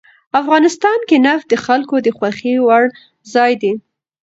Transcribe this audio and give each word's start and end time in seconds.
افغانستان 0.41 0.99
کې 1.07 1.17
نفت 1.25 1.45
د 1.49 1.53
خلکو 1.65 1.95
د 2.05 2.07
خوښې 2.17 2.53
وړ 2.67 2.83
ځای 3.33 3.51
دی. 3.61 3.73